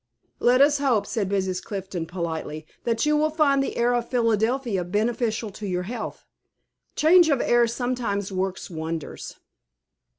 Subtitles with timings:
[0.39, 1.63] "Let us hope," said Mrs.
[1.63, 6.25] Clifton, politely, "that you will find the air of Philadelphia beneficial to your health.
[6.95, 9.35] Change of air sometimes works wonders."